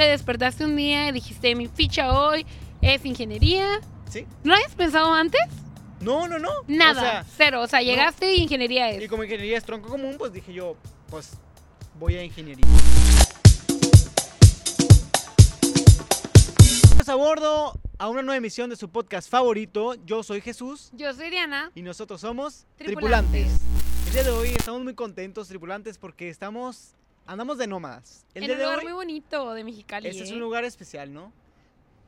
[0.00, 2.46] te despertaste un día y dijiste, mi ficha hoy
[2.80, 3.80] es ingeniería.
[4.08, 4.24] Sí.
[4.42, 5.42] ¿No habías pensado antes?
[6.00, 6.48] No, no, no.
[6.68, 7.60] Nada, O sea, cero.
[7.60, 9.02] O sea, llegaste y ingeniería es.
[9.02, 10.74] y como ingeniería es tronco común, pues dije yo,
[11.10, 11.32] pues
[11.98, 12.64] voy a ingeniería.
[17.06, 19.96] A bordo a una nueva emisión de su podcast favorito.
[20.06, 21.72] Yo soy Jesús Yo soy Diana.
[21.74, 23.48] y nosotros somos Tripulantes.
[23.48, 24.06] tripulantes.
[24.06, 26.94] El día de hoy estamos muy contentos, tripulantes, porque estamos
[27.32, 28.26] andamos de nómadas.
[28.34, 30.08] El en un de lugar hoy muy bonito de Mexicali.
[30.08, 30.34] este es ¿eh?
[30.34, 31.32] un lugar especial, ¿no?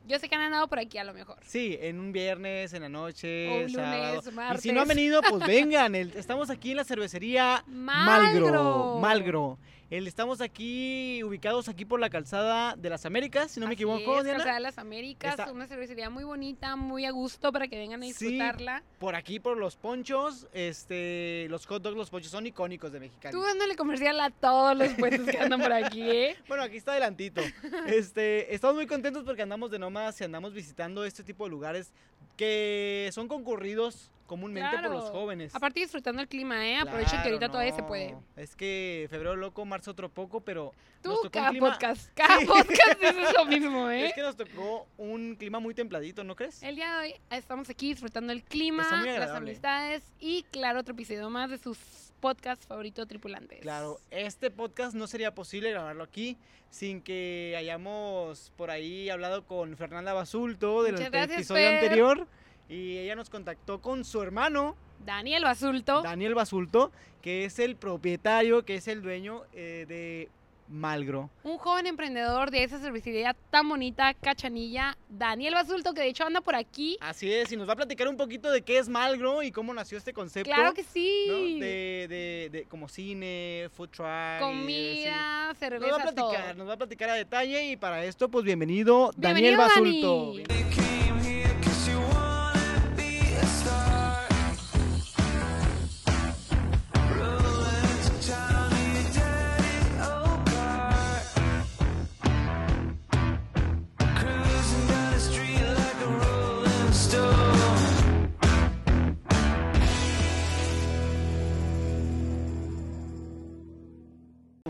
[0.05, 1.37] Yo sé que han andado por aquí a lo mejor.
[1.45, 4.15] Sí, en un viernes, en la noche, O un sábado.
[4.15, 4.73] lunes, Y si martes.
[4.73, 5.95] no han venido, pues vengan.
[5.95, 8.47] el- estamos aquí en la cervecería Malgro.
[8.51, 8.99] Malgro.
[8.99, 9.57] Malgro.
[9.89, 14.17] El- estamos aquí ubicados aquí por la calzada de las Américas, si no me equivoco,
[14.19, 14.39] es, Diana.
[14.39, 18.01] Calzada de las Américas, Está- una cervecería muy bonita, muy a gusto para que vengan
[18.01, 18.11] a Sí.
[18.25, 18.81] disfrutarla.
[18.99, 23.33] Por aquí por los ponchos, este, los hot dogs, los ponchos son icónicos de Mexicali.
[23.33, 26.37] Tú dándole comercial a todos los puestos que andan por aquí, ¿eh?
[26.47, 27.41] Bueno, aquí está adelantito.
[27.85, 31.91] Este, estamos muy contentos porque andamos de nómadas y andamos visitando este tipo de lugares
[32.35, 35.53] que son concurridos comúnmente por los jóvenes.
[35.55, 36.77] Aparte disfrutando el clima, ¿eh?
[36.77, 38.15] Aprovechen que Claro, ahorita todavía se puede.
[38.35, 42.09] Es que febrero loco, marzo otro poco, pero Tú, nos tocó un cada clima- podcast,
[42.15, 42.45] cada Sí.
[42.45, 44.07] podcast dices lo mismo, ¿eh?
[44.07, 46.63] Es que nos tocó un clima muy templadito, ¿no crees?
[46.63, 51.29] El día de hoy estamos aquí disfrutando el clima, las amistades y, claro, otro episodio
[51.29, 51.77] más de sus
[52.19, 53.59] podcasts favoritos tripulantes.
[53.59, 56.37] Claro, este podcast no sería posible grabarlo aquí
[56.69, 61.83] sin que hayamos por ahí hablado con Fernanda Basulto del Muchas del gracias, episodio Fer.
[61.83, 62.27] anterior
[62.69, 64.75] y ella nos contactó con su hermano
[65.05, 66.01] Daniel Basulto.
[66.01, 66.91] Daniel Basulto,
[67.21, 70.29] que es el propietario, que es el dueño eh, de
[70.69, 71.29] Malgro.
[71.43, 76.39] un joven emprendedor de esa cervecería tan bonita, Cachanilla, Daniel Basulto, que de hecho anda
[76.39, 76.97] por aquí.
[77.01, 79.73] Así es, y nos va a platicar un poquito de qué es Malgro y cómo
[79.73, 80.49] nació este concepto.
[80.51, 80.87] Claro que ¿no?
[80.91, 81.59] sí.
[81.59, 84.39] De, de- de- como cine, food truck.
[84.39, 86.53] Comida, Nos cerveza, va a platicar, todo.
[86.55, 90.53] nos va a platicar a detalle y para esto, pues bienvenido, Daniel Bienvenido, Basulto.
[90.53, 90.92] Dani.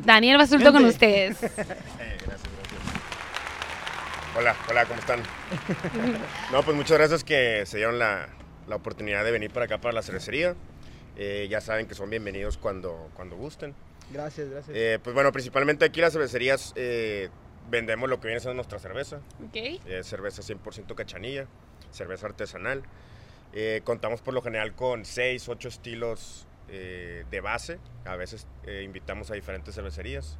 [0.06, 1.38] Daniel Basulto con ustedes.
[1.44, 2.81] Eh, gracias, gracias.
[4.36, 5.22] Hola, hola, ¿cómo están?
[6.52, 8.28] no, pues muchas gracias que se dieron la,
[8.68, 10.56] la oportunidad de venir para acá, para la cervecería.
[11.16, 13.75] Eh, ya saben que son bienvenidos cuando, cuando gusten.
[14.12, 14.75] Gracias, gracias.
[14.75, 17.30] Eh, pues bueno, principalmente aquí las cervecerías eh,
[17.69, 19.18] vendemos lo que viene siendo nuestra cerveza.
[19.47, 19.56] Ok.
[19.56, 21.46] Eh, cerveza 100% cachanilla,
[21.92, 22.84] cerveza artesanal.
[23.53, 27.78] Eh, contamos por lo general con 6, 8 estilos eh, de base.
[28.06, 30.38] A veces eh, invitamos a diferentes cervecerías.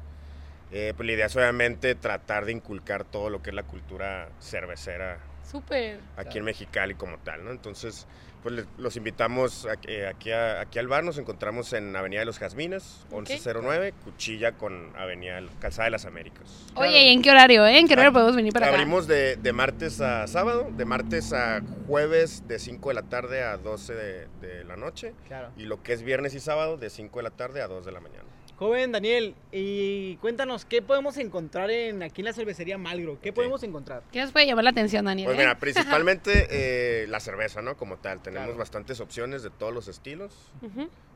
[0.72, 4.28] Eh, pues la idea es obviamente tratar de inculcar todo lo que es la cultura
[4.40, 5.18] cervecera
[5.48, 5.96] Súper.
[6.16, 6.38] aquí Claro.
[6.38, 7.50] en Mexicali como tal, ¿no?
[7.52, 8.06] Entonces,
[8.44, 11.02] pues los invitamos aquí, a- aquí al bar.
[11.02, 13.28] Nos encontramos en Avenida de los Jazmines, Ok.
[13.30, 16.66] 1109, Cuchilla con Avenida Calzada de las Américas.
[16.76, 17.78] Oye, ¿y en qué horario, eh?
[17.78, 18.74] ¿En qué horario podemos venir para acá?
[18.76, 23.42] Abrimos de, de martes a sábado, de martes a jueves de 5 de la tarde
[23.42, 25.48] a 12 de, de la noche Claro.
[25.56, 27.92] y lo que es viernes y sábado de 5 de la tarde a 2 de
[27.92, 28.24] la mañana.
[28.64, 33.20] Joven Daniel, y cuéntanos, ¿qué podemos encontrar en, aquí en la cervecería Malgro?
[33.20, 34.02] ¿Qué podemos encontrar?
[34.10, 35.26] ¿Qué nos puede llamar la atención, Daniel?
[35.26, 35.40] Pues eh?
[35.42, 37.76] mira, principalmente eh, la cerveza, ¿no?
[37.76, 38.58] Como tal, tenemos Claro.
[38.58, 40.50] bastantes opciones de todos los estilos,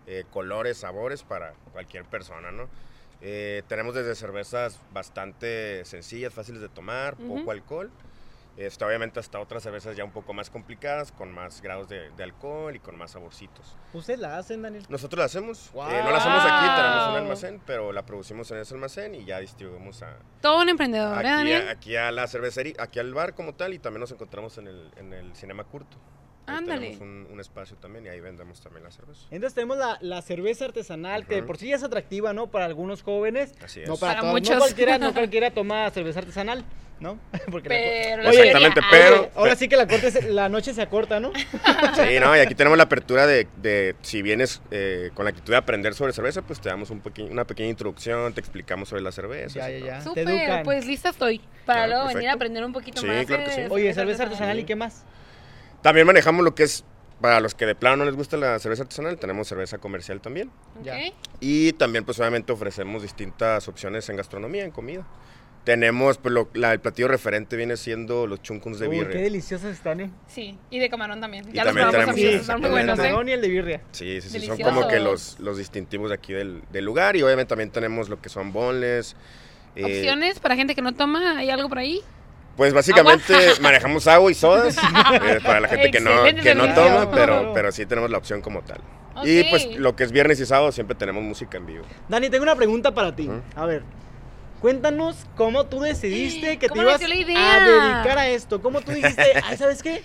[0.07, 2.69] eh, colores, sabores para cualquier persona, ¿no?
[3.23, 7.91] Eh, tenemos desde cervezas bastante sencillas, fáciles de tomar, poco alcohol.
[8.59, 12.23] Este, obviamente hasta otras cervezas ya un poco más complicadas, con más grados de, de
[12.25, 13.77] alcohol y con más saborcitos.
[13.93, 14.85] ¿Ustedes la hacen, Daniel?
[14.89, 15.89] Nosotros la hacemos, eh, ¡Guau!
[15.91, 19.39] no la hacemos aquí, tenemos un almacén, pero la producimos en ese almacén y ya
[19.39, 21.69] distribuimos a, Todo un emprendedor, ¿eh, aquí, Daniel?
[21.69, 24.67] a, aquí a la cervecería, aquí al bar como tal y también nos encontramos en
[24.67, 25.97] el, en el Cinema Curto.
[26.49, 26.91] Ándale.
[26.97, 29.21] Tenemos un, un espacio también y ahí vendemos también la cerveza.
[29.31, 32.47] Entonces tenemos la, la cerveza artesanal, que de por sí ya es atractiva, ¿no?
[32.49, 33.55] Para algunos jóvenes.
[33.63, 34.01] Así No es.
[34.01, 34.33] para, Para todos.
[34.35, 34.55] muchos.
[34.55, 36.65] No cualquiera, no cualquiera toma cerveza artesanal,
[37.01, 37.19] ¿no?
[37.51, 40.83] Porque Pero la Oye, Exactamente, pero- ahora sí que la, corte se- la noche se
[40.83, 41.33] acorta, ¿no?
[41.95, 45.53] Sí, no, y aquí tenemos la apertura de, de si vienes eh, con la actitud
[45.53, 49.03] de aprender sobre cerveza, pues te damos un pequeño- una pequeña introducción, te explicamos sobre
[49.03, 49.59] la cerveza.
[49.61, 49.99] Ya, ya, ya.
[49.99, 51.41] Te Súper, pues lista estoy.
[51.65, 53.27] Para Claro, luego venir a aprender un poquito Sí, más.
[53.27, 53.61] claro que sí.
[53.69, 55.05] Oye, cerveza artesanal, ¿y qué más?
[55.83, 56.85] También manejamos lo que es,
[57.21, 60.51] para los que de plano no les gusta la cerveza artesanal, tenemos cerveza comercial también.
[61.41, 65.07] Y también, pues obviamente ofrecemos distintas opciones en gastronomía, en comida.
[65.65, 69.21] Tenemos, pues lo- la- el platillo referente viene siendo los chunkuns de Uy, qué birria.
[69.23, 70.11] deliciosos están, ¿eh?
[70.27, 71.47] Sí, y de camarón también.
[71.49, 73.09] Y Ya los también probamos tenemos- sí, están muy buenos, el ¿eh?
[73.09, 73.81] camarón y el de birria.
[73.91, 77.23] Sí, sí, sí, son como que los, los distintivos de aquí del, del lugar y
[77.23, 79.15] obviamente también tenemos lo que son bonles,
[79.77, 82.01] Eh, Opciones para gente que no toma, ¿hay algo por ahí?
[82.59, 84.77] Pues básicamente manejamos agua y sodas
[85.23, 88.43] eh, para la gente que no, que no toma, pero, pero sí tenemos la opción
[88.43, 88.81] como tal.
[89.23, 91.85] Y pues lo que es viernes y sábado siempre tenemos música en vivo.
[92.09, 93.31] Dani, tengo una pregunta para ti.
[93.55, 93.85] A ver,
[94.61, 98.61] cuéntanos cómo tú decidiste que te ¿Cómo ibas a dedicar a esto.
[98.61, 100.03] ¿Cómo tú dijiste, ay, ¿sabes qué?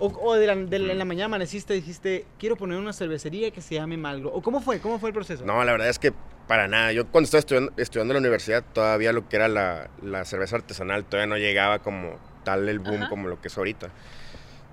[0.00, 2.92] O, o de la, de la- en la mañana amaneciste y dijiste, quiero poner una
[2.92, 4.30] cervecería que se llame Malgro.
[4.32, 4.80] ¿O cómo fue?
[4.80, 5.44] ¿Cómo fue el proceso?
[5.44, 6.12] No, la verdad es que
[6.48, 6.92] para nada.
[6.92, 10.56] Yo cuando estaba estudiando, estudiando en la universidad, todavía lo que era la, la cerveza
[10.56, 13.08] artesanal todavía no llegaba como tal el boom Ajá.
[13.10, 13.88] como lo que es ahorita.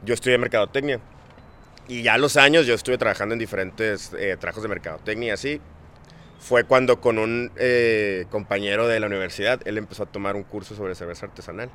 [0.06, 1.00] Yo estudié mercadotecnia.
[1.90, 5.32] Y ya a los años yo estuve trabajando en diferentes eh, trabajos de mercadotecnia y
[5.32, 5.62] así.
[6.40, 10.76] Fue cuando con un eh, compañero de la universidad, él empezó a tomar un curso
[10.76, 11.70] sobre cerveza artesanal.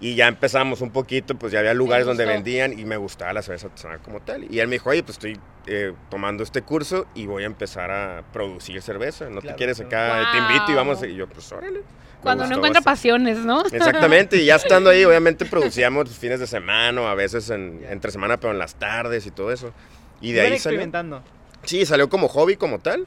[0.00, 3.42] Y ya empezamos un poquito, pues ya había lugares donde vendían y me gustaba la
[3.42, 4.46] cerveza artesanal como tal.
[4.50, 7.90] Y él me dijo, oye, pues estoy eh, tomando este curso y voy a empezar
[7.90, 9.26] a producir cerveza.
[9.26, 10.30] ¿No Claro, te quieres acá?
[10.32, 11.02] Te invito y vamos.
[11.02, 11.82] Y yo, pues órale.
[12.22, 12.84] Cuando no encuentra bastante.
[12.84, 13.64] pasiones, ¿no?
[13.72, 18.10] Exactamente, y ya estando ahí, obviamente producíamos fines de semana, o a veces en, entre
[18.10, 19.72] semana, pero en las tardes y todo eso.
[20.20, 20.56] Y de ahí salió.
[20.56, 21.22] experimentando.
[21.64, 23.06] Sí, salió como hobby como tal.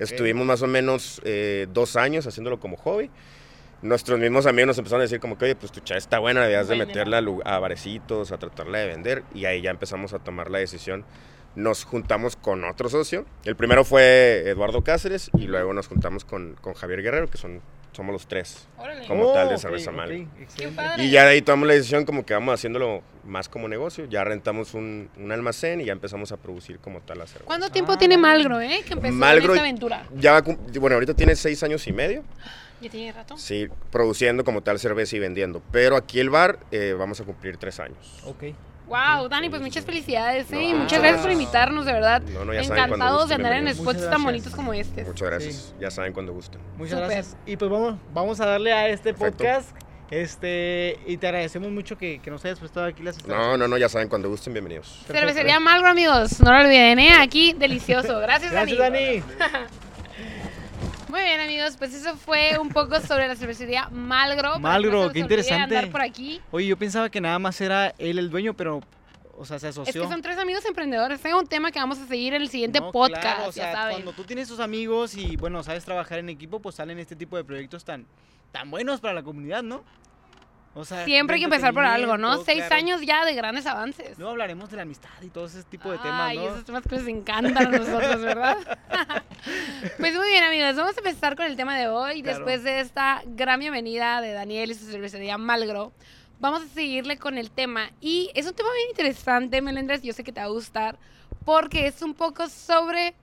[0.00, 3.10] Estuvimos más o menos eh, dos años haciéndolo como hobby.
[3.82, 6.42] Nuestros mismos amigos nos empezaron a decir como que, oye, pues tu chava está buena,
[6.42, 9.24] debías de meterla a, barecitos, a tratarla de vender.
[9.34, 11.04] Y ahí ya empezamos a tomar la decisión.
[11.56, 13.26] Nos juntamos con otro socio.
[13.44, 17.60] El primero fue Eduardo Cáceres y luego nos juntamos con, con Javier Guerrero, que son,
[17.92, 18.66] somos los tres.
[18.78, 19.06] Órale.
[19.06, 20.16] Como tal de ok, cerveza ok, Malgro.
[20.40, 20.54] excelente.
[20.56, 21.04] Qué padre.
[21.04, 24.06] Y ya de ahí tomamos la decisión como que vamos haciéndolo más como negocio.
[24.06, 27.44] Ya rentamos un, un almacén y ya empezamos a producir como tal la cerveza.
[27.46, 28.16] ¿Cuánto tiempo Ah, tiene.
[28.16, 28.80] Malgro, eh?
[28.86, 30.06] Que empezó Malgro- en esta aventura.
[30.16, 30.40] Ya
[30.80, 32.22] bueno, ahorita tiene seis años y medio.
[32.82, 33.36] ¿Ya tiene rato?
[33.36, 35.62] Sí, produciendo como tal cerveza y vendiendo.
[35.70, 38.20] Pero aquí el bar eh, vamos a cumplir tres años.
[38.26, 38.44] Ok.
[38.88, 40.72] Wow, Dani, pues muchas felicidades, ¿eh?
[40.72, 42.20] No, muchas gracias por invitarnos, de verdad.
[42.22, 45.04] No, no, ya Encantados de andar en spots tan bonitos como este.
[45.04, 45.74] Muchas gracias.
[45.80, 46.60] Ya saben cuando gusten.
[46.76, 47.36] Muchas gracias.
[47.46, 49.44] Y pues vamos, vamos a darle a este Perfecto.
[49.44, 49.70] podcast.
[50.10, 53.78] Este, y te agradecemos mucho que, que nos hayas prestado aquí las No, no, no,
[53.78, 55.04] ya saben cuando gusten, bienvenidos.
[55.06, 56.38] Cervecería Malgro, amigos.
[56.40, 57.14] No lo olviden, ¿eh?
[57.18, 58.18] Aquí, delicioso.
[58.18, 59.20] Gracias, Gracias, Dani.
[59.20, 59.22] Dani.
[61.12, 61.76] Muy bien, amigos.
[61.76, 64.58] Pues eso fue un poco sobre la cervecería Malgro.
[64.58, 65.76] Malgro, no qué interesante.
[65.76, 66.40] andar por aquí.
[66.50, 68.80] Oye, yo pensaba que nada más era él el dueño, pero,
[69.36, 70.04] o sea, se Es asoció.
[70.04, 71.22] que son tres amigos emprendedores.
[71.22, 73.52] Es un tema que vamos a seguir en el siguiente No, podcast, claro, o ya
[73.52, 73.92] sea, saben.
[73.96, 77.36] cuando tú tienes tus amigos y, bueno, sabes trabajar en equipo, pues salen este tipo
[77.36, 78.06] de proyectos tan,
[78.50, 79.84] tan buenos para la comunidad, ¿no?
[80.74, 82.42] O sea, Siempre hay que empezar por algo, ¿no?
[82.44, 82.76] Seis claro.
[82.76, 84.16] años ya de grandes avances.
[84.16, 86.48] Luego hablaremos de la amistad y todo ese tipo de temas, Ay, ¿no?
[86.48, 88.56] esos temas que les encantan a nosotros, ¿verdad?
[89.98, 92.22] pues muy bien, amigos, vamos a empezar con el tema de hoy.
[92.22, 92.38] Claro.
[92.38, 95.92] Después de esta gran bienvenida de Daniel y su cervecería Malgro,
[96.40, 97.90] vamos a seguirle con el tema.
[98.00, 100.98] Y es un tema bien interesante, Melendres, yo sé que te va a gustar,
[101.44, 103.14] porque es un poco sobre...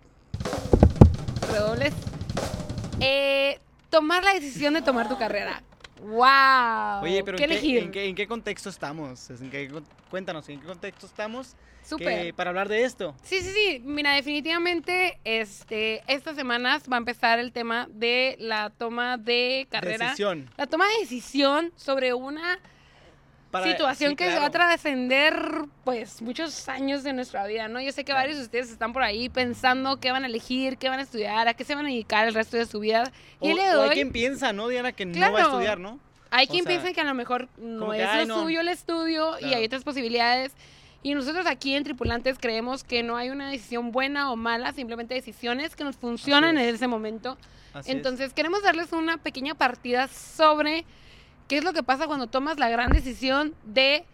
[1.51, 1.95] Redobles.
[2.99, 3.59] Eh,
[3.89, 5.63] tomar la decisión de tomar tu carrera.
[6.01, 7.03] ¡Wow!
[7.03, 7.77] Oye, pero ¿qué ¿en qué, elegir?
[7.83, 9.29] en, qué, en qué contexto estamos?
[9.29, 12.33] ¿En qué con- cuéntanos, ¿en qué contexto estamos Súper.
[12.35, 13.15] para hablar de esto?
[13.23, 13.81] Sí, sí, sí.
[13.83, 20.05] Mira, definitivamente, este, estas semanas va a empezar el tema de la toma de carrera.
[20.05, 20.49] Decisión.
[20.57, 22.59] La toma de decisión sobre una
[23.51, 27.81] Para- situación sí, que se va a trascender, pues, muchos años de nuestra vida, ¿no?
[27.81, 28.19] Yo sé que Claro.
[28.21, 31.47] varios de ustedes están por ahí pensando qué van a elegir, qué van a estudiar,
[31.47, 33.11] a qué se van a dedicar el resto de su vida.
[33.41, 34.91] Y O, hay quien piensa, ¿no, Diana?
[34.91, 35.99] Que no va a estudiar, ¿no?
[36.31, 38.43] Hay O quien sea, piensa que a lo mejor no que, es "Ay, lo no".
[38.43, 40.51] suyo el estudio y hay otras posibilidades.
[41.01, 45.13] Y nosotros aquí en Tripulantes creemos que no hay una decisión buena o mala, simplemente
[45.15, 46.75] decisiones que nos funcionan Así en es.
[46.75, 47.37] ese momento.
[47.73, 47.95] Así es.
[47.95, 50.85] Entonces queremos darles una pequeña partida sobre
[51.49, 54.05] qué es lo que pasa cuando tomas la gran decisión de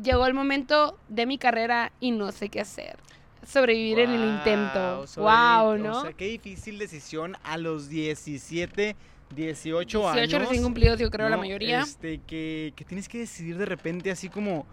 [0.00, 2.98] llegó el momento de mi carrera y no sé qué hacer.
[3.44, 5.04] Sobrevivir en el intento.
[5.16, 5.78] Wow.
[5.78, 5.98] ¿no?
[5.98, 8.96] O sea, qué difícil decisión a los 17,
[9.34, 10.32] 18, 18 años.
[10.32, 11.80] recién cumplidos, yo creo, la mayoría.
[11.80, 14.66] Este, que, que tienes que decidir de repente así como,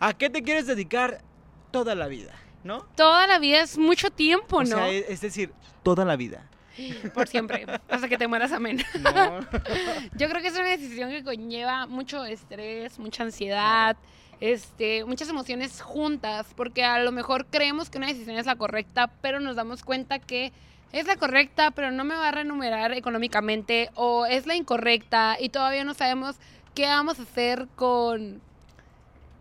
[0.00, 1.22] ¿a qué te quieres dedicar
[1.70, 2.32] toda la vida?
[2.64, 2.86] ¿No?
[2.96, 4.66] Toda la vida es mucho tiempo, O ¿no?
[4.66, 6.48] sea, es, es decir, toda la vida.
[7.14, 8.82] Por siempre, hasta que te mueras, amén.
[9.00, 9.40] ¿no?
[10.16, 13.96] Yo creo que es una decisión que conlleva mucho estrés, mucha ansiedad,
[14.40, 19.10] este, muchas emociones juntas, porque a lo mejor creemos que una decisión es la correcta,
[19.20, 20.52] pero nos damos cuenta que
[20.92, 25.48] es la correcta, pero no me va a remunerar económicamente, o es la incorrecta y
[25.50, 26.36] todavía no sabemos
[26.74, 28.40] qué vamos a hacer con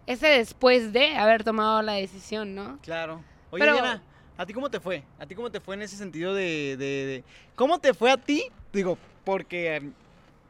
[0.08, 2.80] ese después de haber tomado la decisión, ¿no?
[2.82, 3.24] Claro.
[3.52, 4.02] Oye, Pero- Diana,
[4.38, 5.04] ¿a ti cómo te fue?
[5.20, 6.76] ¿A ti cómo te fue en ese sentido de...
[6.78, 7.24] de- de-
[7.56, 8.44] ¿Cómo te fue a ti?
[8.72, 9.82] Digo, porque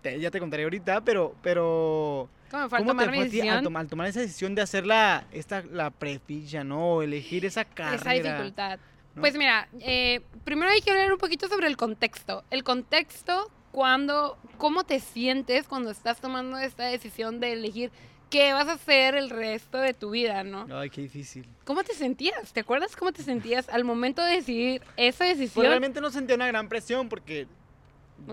[0.02, 1.36] te- ya te contaré ahorita, pero...
[1.42, 4.20] pero ¿Cómo me fue al ¿Cómo tomar te mi fue a ti al, tomar esa
[4.22, 6.96] decisión de hacer la, esta, la preficha, ¿no?
[6.96, 7.96] O elegir esa carrera.
[7.98, 8.80] esa dificultad.
[9.16, 9.22] ¿no?
[9.22, 12.44] Pues mira, eh, primero hay que hablar un poquito sobre el contexto.
[12.50, 17.92] El contexto cuando, ¿cómo te sientes cuando estás tomando esta decisión de elegir
[18.30, 20.68] qué vas a hacer el resto de tu vida, no?
[20.72, 21.48] Ay, qué difícil.
[21.66, 22.54] ¿Cómo te sentías?
[22.54, 25.66] ¿Te acuerdas cómo te sentías al momento de decidir esa Pues decisión?
[25.68, 27.48] realmente no sentía una gran presión porque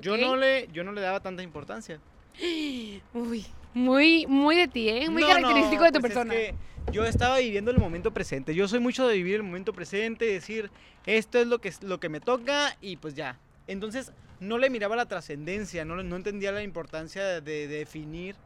[0.03, 0.21] yo, Ok.
[0.21, 2.01] no le, yo no le daba tanta importancia.
[3.15, 5.09] Uy, muy, muy de ti, ¿eh?
[5.11, 6.35] Muy No, característico no, de tu pues es persona.
[6.35, 6.55] que
[6.93, 8.55] yo estaba viviendo el momento presente.
[8.55, 10.71] Yo soy mucho de vivir el momento presente, decir,
[11.07, 13.39] esto es lo que, lo que me toca y pues ya.
[13.67, 18.37] Entonces, no le miraba la trascendencia, no, no entendía la importancia de, de definir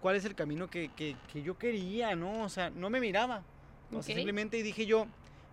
[0.00, 2.44] cuál es el camino que, que- que yo quería, ¿no?
[2.44, 3.42] O sea, no me miraba.
[3.90, 5.06] O sea, simplemente dije yo,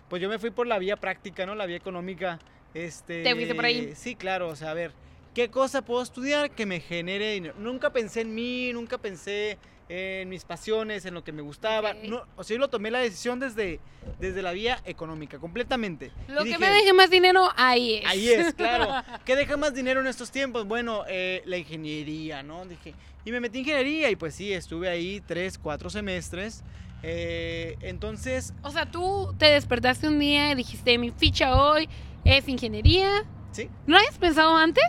[0.09, 1.55] pues yo me fui por la vía práctica, ¿no?
[1.55, 2.39] La vía económica.
[2.73, 3.93] Este, Te fuiste por ahí.
[3.95, 4.91] Sí, claro, o sea, a ver,
[5.33, 7.53] ¿qué cosa puedo estudiar que me genere dinero?
[7.59, 9.57] Nunca pensé en mí, nunca pensé
[9.89, 11.93] en mis pasiones, en lo que me gustaba.
[11.93, 13.79] No, o sea, yo lo tomé la decisión desde,
[14.19, 16.11] desde la vía económica, completamente.
[16.27, 18.05] Lo Y que dije, me deje más dinero, ahí es.
[18.05, 18.87] Ahí es, claro.
[19.25, 20.65] ¿Qué deja más dinero en estos tiempos?
[20.67, 22.65] Bueno, eh, la ingeniería, ¿no?
[22.65, 22.93] Dije,
[23.25, 26.63] y me metí en ingeniería y pues sí, estuve ahí tres, cuatro semestres.
[27.05, 31.89] Eh, entonces, O sea, tú te despertaste un día y dijiste, mi ficha hoy
[32.23, 33.25] es ingeniería.
[33.51, 33.69] sí.
[33.85, 34.85] ¿No habías pensado antes?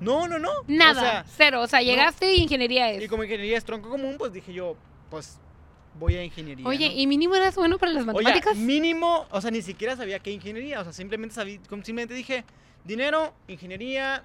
[0.00, 0.50] No, no, no.
[0.66, 1.60] Nada, O sea, cero.
[1.62, 3.02] O sea, llegaste y ingeniería es.
[3.02, 4.76] y como ingeniería es tronco común, pues dije yo,
[5.10, 5.38] pues
[5.98, 6.66] voy a ingeniería.
[6.66, 6.94] Oye, ¿no?
[6.94, 8.56] ¿y mínimo eras bueno para las Oye, matemáticas?
[8.56, 12.44] mínimo, o sea, ni siquiera sabía qué ingeniería, o sea, simplemente como simplemente dije,
[12.84, 14.24] dinero, ingeniería,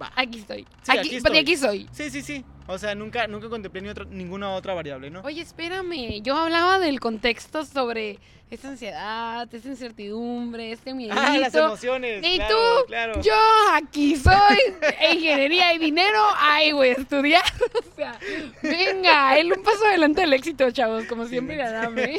[0.00, 0.12] va.
[0.16, 0.66] Aquí estoy.
[0.82, 1.38] Sí, aquí, aquí estoy.
[1.38, 1.88] aquí soy.
[1.92, 2.44] Sí, sí, sí.
[2.66, 5.20] O sea, nunca, nunca contemplé ni otra- ninguna otra variable, ¿no?
[5.22, 6.22] Oye, espérame.
[6.22, 8.18] Yo hablaba del contexto sobre
[8.50, 11.18] esta ansiedad, esta incertidumbre, este miedito.
[11.20, 12.22] ah, las emociones.
[12.24, 12.86] ¿Y claro, tú?
[12.86, 13.20] Claro.
[13.22, 13.32] Yo
[13.74, 14.58] aquí soy
[15.14, 16.22] ingeniería y dinero.
[16.38, 17.42] Ay, voy a estudiar.
[17.92, 18.18] O sea,
[18.62, 22.18] venga, él un paso adelante del éxito, chavos, como siempre ganame.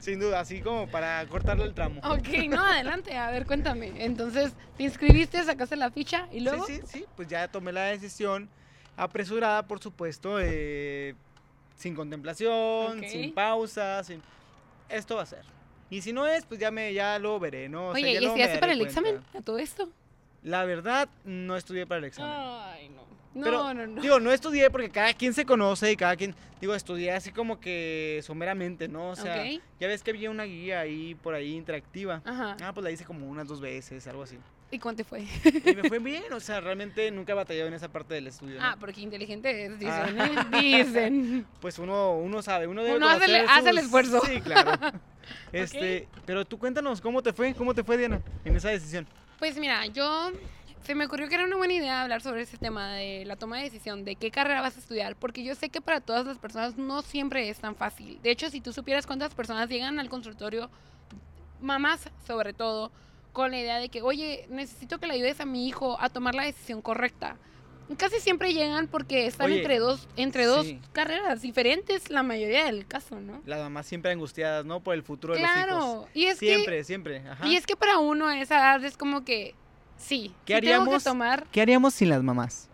[0.00, 2.00] Sin duda, así como para cortarle el tramo.
[2.04, 3.92] Ok, no, adelante, a ver, cuéntame.
[4.02, 6.66] Entonces, ¿te inscribiste, sacaste la ficha y luego?
[6.66, 8.48] Sí, sí, sí, pues ya tomé la decisión
[8.96, 11.14] apresurada, por supuesto, eh,
[11.76, 14.22] sin contemplación, sin pausa, sin...
[14.88, 15.44] Esto va a ser.
[15.90, 17.88] Y si no es, pues ya me ya lo veré, ¿no?
[17.88, 19.00] O sea, Oye, ya ¿y estudiaste para el cuenta.
[19.00, 19.88] examen a todo esto?
[20.42, 22.32] La verdad, no estudié para el examen.
[22.34, 23.04] Ay, no.
[23.34, 24.00] No, Pero, no, no.
[24.00, 27.58] Digo, no estudié porque cada quien se conoce y cada quien, digo, estudié así como
[27.58, 29.10] que someramente, ¿no?
[29.10, 29.44] O sea,
[29.80, 32.22] ya ves que había una guía ahí por ahí interactiva.
[32.24, 32.56] Ajá.
[32.62, 34.38] Ah, pues la hice como unas dos veces, algo así.
[34.70, 35.20] ¿Y cuánto te fue?
[35.22, 38.58] Y me fue bien, o sea, realmente nunca he batallado en esa parte del estudio.
[38.58, 38.64] ¿no?
[38.64, 40.48] Ah, porque inteligente es, dicen, Ah.
[40.52, 40.60] ¿eh?
[40.84, 41.46] Dicen.
[41.60, 44.20] Pues uno, uno sabe, uno debe Uno hace hace el esfuerzo.
[44.24, 44.72] Sí, claro.
[45.52, 47.54] Este, pero tú cuéntanos, ¿cómo te fue?
[47.54, 49.06] ¿Cómo te fue, Diana, en esa decisión?
[49.38, 50.32] Pues mira, yo
[50.82, 53.56] se me ocurrió que era una buena idea hablar sobre ese tema de la toma
[53.58, 56.38] de decisión, de qué carrera vas a estudiar, porque yo sé que para todas las
[56.38, 58.20] personas no siempre es tan fácil.
[58.22, 60.68] De hecho, si tú supieras cuántas personas llegan al consultorio,
[61.60, 62.92] mamás sobre todo,
[63.34, 66.34] con la idea de que, oye, necesito que le ayudes a mi hijo a tomar
[66.34, 67.36] la decisión correcta.
[67.98, 70.80] Casi siempre llegan porque están Oye, entre dos, entre dos sí.
[70.94, 73.42] carreras diferentes, la mayoría del caso, ¿no?
[73.44, 74.80] Las mamás siempre angustiadas, ¿no?
[74.80, 75.64] Por el futuro de los hijos.
[75.66, 77.18] Claro, y es que Siempre, siempre.
[77.28, 77.46] Ajá.
[77.46, 79.54] y es que para uno a esa edad es como que
[79.98, 81.02] sí, ¿Qué sí tengo haríamos?
[81.02, 82.70] que tomar ¿Qué haríamos sin las mamás?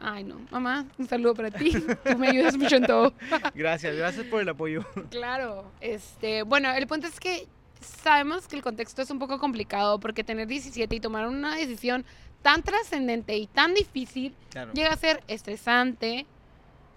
[0.00, 0.40] Ay, no.
[0.50, 1.72] Mamá, un saludo para ti.
[2.04, 3.12] Tú me ayudas mucho en todo.
[3.54, 4.84] Gracias, gracias por el apoyo.
[5.10, 5.70] Claro.
[5.82, 7.46] Este, bueno, el punto es que
[7.80, 12.04] sabemos que el contexto es un poco complicado porque tener 17 y tomar una decisión
[12.42, 14.72] tan trascendente y tan difícil Claro.
[14.72, 16.26] llega a ser estresante,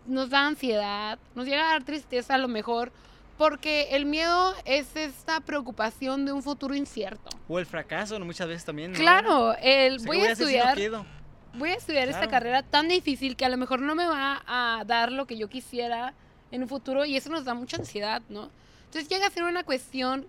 [0.05, 2.91] nos da ansiedad, nos llega a dar tristeza a lo mejor,
[3.38, 7.29] porque el miedo es esta preocupación de un futuro incierto.
[7.48, 8.91] O el fracaso, muchas veces también.
[8.91, 8.98] ¿no?
[8.98, 11.05] Claro, el O sea, ¿qué voy a hacer si no estudiar
[11.53, 14.83] voy a estudiar esta carrera tan difícil que a lo mejor no me va a
[14.86, 16.13] dar lo que yo quisiera
[16.51, 18.50] en un futuro y eso nos da mucha ansiedad, ¿no?
[18.86, 20.27] Entonces llega a ser una cuestión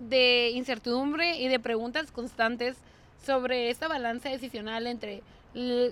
[0.00, 2.76] de incertidumbre y de preguntas constantes
[3.24, 5.22] sobre esta balanza decisional entre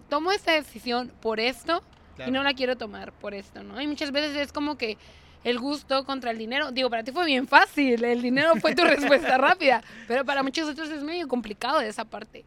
[0.08, 1.82] tomo esta decisión por esto
[2.16, 2.30] Claro.
[2.30, 3.80] y no la quiero tomar por esto, ¿no?
[3.80, 4.96] Y muchas veces es como que
[5.44, 8.82] el gusto contra el dinero, digo, para ti fue bien fácil, el dinero fue tu
[8.82, 12.44] respuesta rápida, pero para muchos otros es medio complicado de esa parte.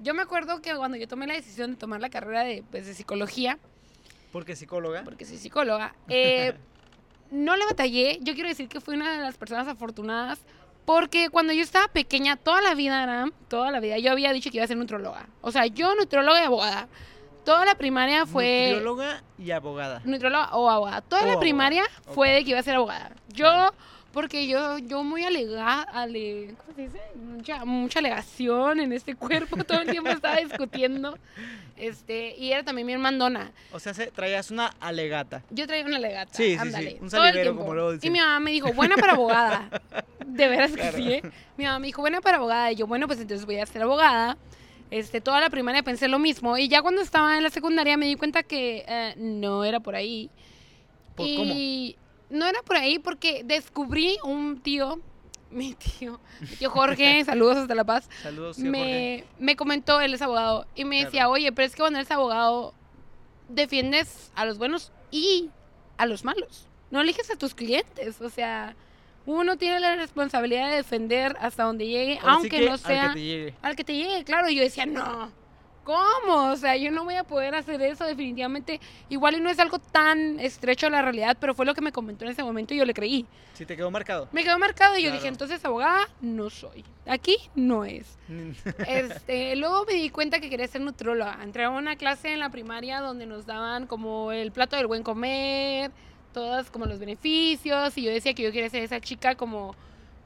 [0.00, 2.86] Yo me acuerdo que cuando yo tomé la decisión de tomar la carrera de, pues,
[2.86, 3.58] de psicología,
[4.32, 5.02] Porque psicóloga.
[5.02, 6.52] porque soy psicóloga, eh,
[7.30, 8.18] no le batallé.
[8.20, 10.40] Yo quiero decir que fui una de las personas afortunadas
[10.86, 14.50] porque cuando yo estaba pequeña, toda la vida, Aram, toda la vida, yo había dicho
[14.50, 15.26] que iba a ser nutróloga.
[15.42, 16.88] O sea, yo nutróloga y abogada.
[17.44, 20.00] Toda la primaria fue Nutrióloga y abogada.
[20.04, 21.00] nutróloga o abogada.
[21.02, 23.10] Toda O la abogada, primaria fue de que iba a ser abogada.
[23.28, 23.74] Yo, Claro.
[24.16, 27.00] Porque yo, yo muy alegada, ale, ¿cómo se dice?
[27.16, 31.18] Mucha, mucha alegación en este cuerpo, todo el tiempo estaba discutiendo.
[31.76, 33.52] Este, y era también bien mandona.
[33.72, 35.42] O sea, se- traías una alegata.
[35.50, 36.32] Yo traía una legata.
[36.32, 37.60] Sí, sí, sí, ándale, un todo el salivero, tiempo.
[37.60, 38.08] como luego dicen.
[38.08, 39.82] Y mi mamá me dijo, buena para abogada.
[40.24, 41.22] De veras que sí, ¿eh?
[41.58, 42.72] Mi mamá me dijo, buena para abogada.
[42.72, 44.38] Y yo, bueno, pues entonces voy a ser abogada.
[44.90, 46.56] Este, toda la primaria pensé lo mismo.
[46.56, 49.94] Y ya cuando estaba en la secundaria me di cuenta que eh, no era por
[49.94, 50.30] ahí.
[51.14, 51.96] ¿Por y
[52.30, 55.00] no era por ahí porque descubrí un tío,
[55.50, 58.08] mi tío, mi tío Jorge, saludos hasta La Paz.
[58.22, 61.06] Saludos, tío me, me comentó, él es abogado, y me Claro.
[61.10, 62.74] decía, oye, pero es que cuando eres abogado,
[63.48, 65.50] defiendes a los buenos y
[65.98, 66.66] a los malos.
[66.90, 68.74] No eliges a tus clientes, o sea,
[69.24, 73.08] uno tiene la responsabilidad de defender hasta donde llegue, Ahora aunque que no al sea
[73.08, 73.54] que te llegue.
[73.62, 74.48] al que te llegue, claro.
[74.48, 75.30] Y yo decía, no,
[75.86, 76.50] ¿cómo?
[76.50, 78.80] O sea, yo no voy a poder hacer eso definitivamente.
[79.08, 81.92] Igual y no es algo tan estrecho a la realidad, pero fue lo que me
[81.92, 83.24] comentó en ese momento y yo le creí.
[83.54, 84.28] Sí, te quedó marcado.
[84.32, 86.84] Me quedó marcado y yo dije, entonces abogada no soy.
[87.06, 88.18] Aquí no es.
[88.86, 91.38] Este, luego me di cuenta que quería ser nutróloga.
[91.42, 95.02] Entré a una clase en la primaria donde nos daban como el plato del buen
[95.02, 95.92] comer,
[96.32, 99.74] todas como los beneficios, y yo decía que yo quería ser esa chica como,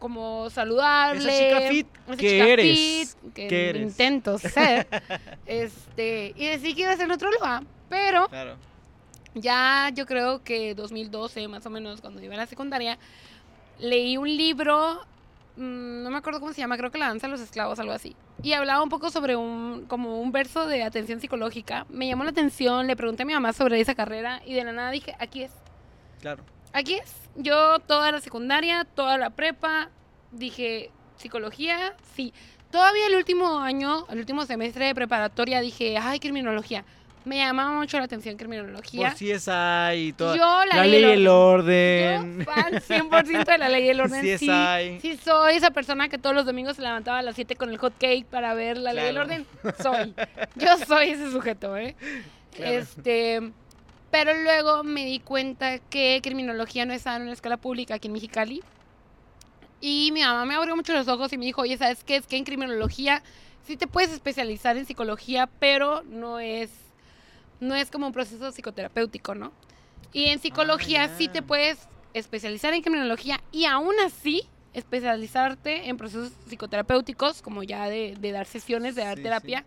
[0.00, 1.20] como saludable.
[1.48, 2.66] Esa chica fit esa que chica eres,
[3.22, 3.82] fit, que que eres.
[3.82, 4.88] intento ser.
[5.46, 7.62] este, y decidí que iba a ser nutróloga.
[7.88, 8.56] Pero Claro.
[9.34, 12.98] ya yo creo que 2012, más o menos, cuando iba a la secundaria,
[13.78, 15.00] leí un libro,
[15.56, 17.92] mm, no me acuerdo cómo se llama, creo que La danza de los esclavos, algo
[17.92, 18.16] así.
[18.42, 21.84] Y hablaba un poco sobre un, como un verso de atención psicológica.
[21.90, 24.72] Me llamó la atención, le pregunté a mi mamá sobre esa carrera y de la
[24.72, 25.50] nada dije, aquí es,
[26.20, 26.42] Claro.
[26.72, 27.14] Aquí es.
[27.36, 29.88] Yo toda la secundaria, toda la prepa,
[30.32, 32.32] dije, psicología, sí.
[32.70, 36.84] Todavía el último año, el último semestre de preparatoria, dije, ay, criminología.
[37.24, 39.08] Me llamaba mucho la atención criminología.
[39.08, 40.34] Por CSI y todo.
[40.36, 42.18] Yo la, la ley ley y del el orden.
[42.18, 42.38] orden.
[42.38, 42.72] Yo fan
[43.10, 44.38] 100% de la ley y el orden.
[44.38, 44.48] Sí,
[45.00, 47.76] sí, soy esa persona que todos los domingos se levantaba a las 7 con el
[47.76, 49.46] hot cake para ver la ley y el orden.
[49.82, 50.14] Soy.
[50.56, 51.94] Yo soy ese sujeto, ¿eh?
[52.54, 52.72] Claro.
[52.72, 53.52] Este.
[54.10, 58.12] Pero luego me di cuenta que criminología no estaba en una escuela pública aquí en
[58.14, 58.62] Mexicali.
[59.80, 62.16] Y mi mamá me abrió mucho los ojos y me dijo, oye, ¿sabes qué?
[62.16, 63.22] Es que en criminología
[63.66, 66.70] sí te puedes especializar en psicología, pero no es,
[67.60, 69.52] no es como un proceso psicoterapéutico, ¿no?
[70.12, 71.16] Y en psicología ya.
[71.16, 71.78] sí te puedes
[72.12, 74.42] especializar en criminología y aún así
[74.74, 79.22] especializarte en procesos psicoterapéuticos, como ya de, de dar sesiones, de dar Sí, sí.
[79.22, 79.64] terapia.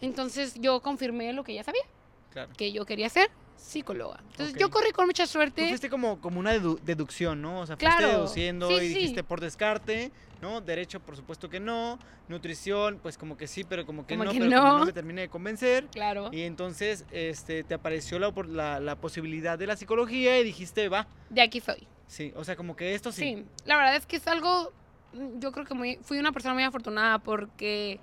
[0.00, 1.82] Entonces yo confirmé lo que ya sabía,
[2.30, 2.50] Claro.
[2.56, 4.20] que yo quería ser psicóloga.
[4.32, 5.68] Entonces yo corrí con mucha Tú suerte.
[5.68, 7.60] fuiste como, como una dedu- deducción, ¿no?
[7.60, 8.12] O sea, fuiste Claro.
[8.12, 8.94] deduciendo Sí, y sí.
[8.94, 10.12] dijiste por descarte,
[10.42, 10.60] ¿no?
[10.60, 11.98] Derecho, por supuesto que no.
[12.28, 14.78] Nutrición, pues como que sí, pero como que Como no, que pero como no.
[14.80, 15.86] no me terminé de convencer.
[15.88, 16.30] Claro.
[16.32, 21.06] Y entonces este, te apareció la, la, la posibilidad de la psicología y dijiste, va,
[21.30, 21.86] De aquí soy.
[22.06, 23.20] sí, o sea, como que esto sí.
[23.36, 24.72] Sí, la verdad es que es algo,
[25.12, 28.00] mm, yo creo que muy, fui una persona muy afortunada porque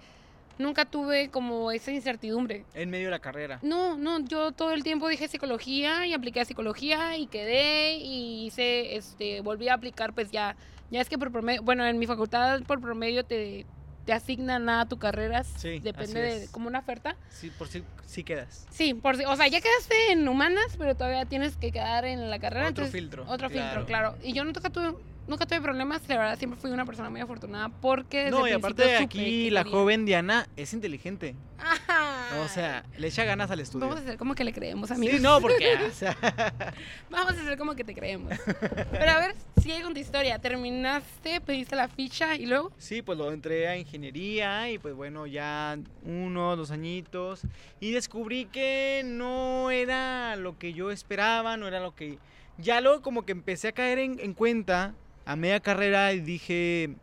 [0.57, 2.65] nunca tuve como esa incertidumbre.
[2.73, 3.59] En medio de la carrera.
[3.61, 8.45] No, no, yo todo el tiempo dije psicología y apliqué a psicología y quedé y
[8.47, 10.55] hice, este, volví a aplicar pues ya,
[10.89, 13.65] ya es que por promedio, bueno, en mi facultad por promedio te,
[14.05, 17.15] te asignan a tu carrera, Sí, depende de como una oferta.
[17.29, 18.65] Sí, por si sí quedas.
[18.71, 22.29] Sí, por si, o sea, ya quedaste en humanas, pero todavía tienes que quedar en
[22.29, 22.69] la carrera.
[22.69, 24.15] Otro entonces- filtro, Otro filtro, claro.
[24.15, 24.17] claro.
[24.23, 24.95] Y yo nunca tuve,
[25.27, 28.51] nunca tuve problemas, la verdad, siempre fui una persona muy afortunada porque desde No, y
[28.51, 31.35] aparte principio aquí la joven Diana es inteligente.
[31.57, 32.41] Ajá.
[32.43, 33.87] O sea, le echa ganas al estudio.
[33.87, 35.17] Vamos a hacer como que le creemos, amigos.
[35.17, 36.17] Sí, no, porque, o sea,
[37.09, 38.33] Vamos a hacer como que te creemos.
[38.91, 40.39] Pero a ver, sigue con tu historia.
[40.39, 42.71] Terminaste, pediste la ficha y luego.
[42.77, 47.41] sí, pues lo entré a ingeniería y pues bueno, ya uno, dos añitos
[47.79, 52.17] y descubrí que no era lo que yo esperaba, no era lo que...
[52.57, 54.93] Ya luego como que empecé a caer en, en cuenta
[55.25, 56.95] a media carrera y dije,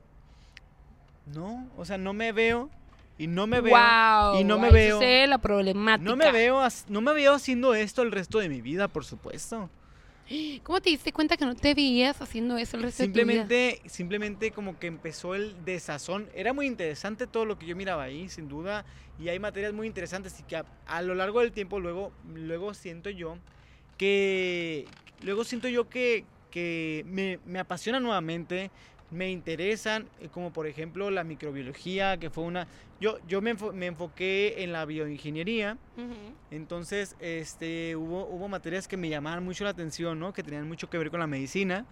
[1.26, 2.70] no, o sea, no me veo
[3.18, 3.74] y no me veo...
[3.76, 6.08] wow, y no me veo- sé la problemática.
[6.08, 9.68] No me veo, no me veo haciendo esto el resto de mi vida, por supuesto.
[10.62, 13.22] ¿Cómo te diste cuenta que no te veías haciendo eso el resto de tu vida?
[13.24, 16.28] Simplemente, simplemente como que empezó el desazón.
[16.34, 18.84] Era muy interesante todo lo que yo miraba ahí, sin duda.
[19.18, 22.74] Y hay materias muy interesantes y que a, a lo largo del tiempo luego, luego
[22.74, 23.38] siento yo
[23.96, 24.86] que,
[25.22, 28.70] luego siento yo que, que me, me apasiona nuevamente,
[29.10, 32.66] me interesan, eh, como por ejemplo la microbiología, que fue una...
[33.00, 35.78] Yo, yo me, enfo- me enfoqué en la bioingeniería.
[35.96, 36.34] Ujú.
[36.50, 40.32] Entonces, este, hubo, hubo materias que me llamaban mucho la atención, ¿no?
[40.32, 41.86] Que tenían mucho que ver con la medicina.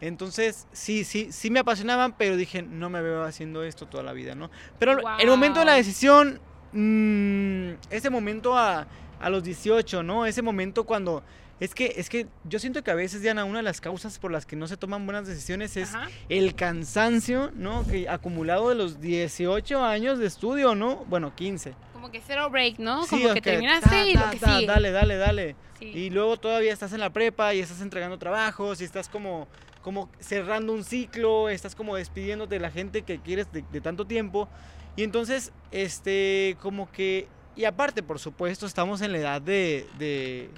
[0.00, 4.12] Entonces, sí, sí, sí me apasionaban, pero dije, no me veo haciendo esto toda la
[4.12, 4.50] vida, ¿no?
[4.78, 6.40] Pero el momento de la decisión,
[6.72, 8.86] mm, ese momento a,
[9.20, 10.26] a los 18, ¿no?
[10.26, 11.22] Ese momento cuando...
[11.58, 14.30] Es que, es que yo siento que a veces, Diana, una de las causas por
[14.30, 16.08] las que no se toman buenas decisiones es Ajá.
[16.28, 17.86] el cansancio, ¿no?
[17.86, 20.96] Que acumulado de los 18 años de estudio, ¿no?
[21.06, 21.74] Bueno, 15.
[21.94, 23.04] Como que cero break, ¿no?
[23.04, 24.66] Sí, Como que terminaste ta, y lo que ta, sigue.
[24.66, 25.56] Dale, dale, dale.
[25.78, 25.86] Sí.
[25.86, 29.48] Y luego todavía estás en la prepa y estás entregando trabajos y estás como,
[29.80, 34.06] como cerrando un ciclo, estás como despidiéndote de la gente que quieres de, de tanto
[34.06, 34.46] tiempo.
[34.94, 40.50] Y entonces, este, como que, y aparte, por supuesto, estamos en la edad de, de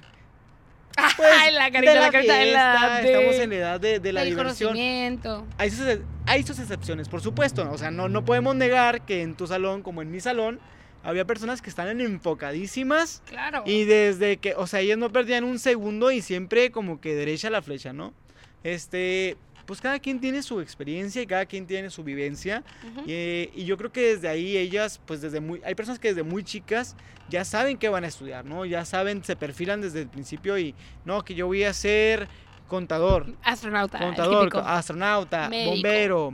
[1.17, 3.99] pues, Ay, la carita, de la carita la fiesta, de- estamos en la edad de,
[3.99, 4.69] de la del diversión.
[4.71, 5.47] conocimiento.
[5.57, 5.85] Hay sus,
[6.25, 7.69] hay sus excepciones, por supuesto.
[7.71, 10.59] O sea, no, no podemos negar que en tu salón, como en mi salón,
[11.03, 13.63] había personas que estaban enfocadísimas Claro.
[13.65, 17.49] y desde que, o sea, ellas no perdían un segundo y siempre como que derecha
[17.49, 18.13] la flecha, ¿no?
[18.63, 19.37] Este,
[19.69, 22.63] pues cada quien tiene su experiencia y cada quien tiene su vivencia.
[22.91, 23.07] Ujú.
[23.07, 26.23] Y, y yo creo que desde ahí ellas, pues desde muy, hay personas que desde
[26.23, 26.95] muy chicas
[27.29, 28.65] ya saben qué van a estudiar, ¿no?
[28.65, 30.73] Ya saben, se perfilan desde el principio y,
[31.05, 32.27] no, que yo voy a ser
[32.67, 33.99] contador, Astronauta.
[33.99, 35.71] contador, astronauta, Médico.
[35.71, 36.33] bombero,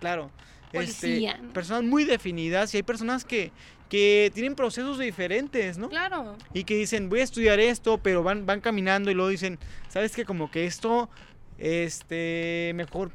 [0.00, 0.32] claro.
[0.72, 1.34] Policía.
[1.34, 3.52] Este, personas muy definidas y hay personas que,
[3.88, 5.88] que tienen procesos diferentes, ¿no?
[5.88, 6.36] Claro.
[6.52, 10.16] Y que dicen, voy a estudiar esto, pero van, van caminando y luego dicen, ¿sabes
[10.16, 10.24] qué?
[10.24, 11.10] Como que esto,
[11.58, 13.10] este, mejor,